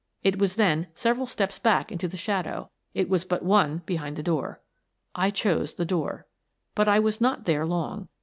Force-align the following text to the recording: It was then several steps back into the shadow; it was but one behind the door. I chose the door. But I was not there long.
It 0.23 0.39
was 0.39 0.55
then 0.55 0.87
several 0.95 1.27
steps 1.27 1.59
back 1.59 1.91
into 1.91 2.07
the 2.07 2.17
shadow; 2.17 2.71
it 2.95 3.07
was 3.07 3.23
but 3.23 3.43
one 3.45 3.83
behind 3.85 4.15
the 4.15 4.23
door. 4.23 4.59
I 5.13 5.29
chose 5.29 5.75
the 5.75 5.85
door. 5.85 6.25
But 6.73 6.87
I 6.87 6.97
was 6.97 7.21
not 7.21 7.45
there 7.45 7.67
long. 7.67 8.07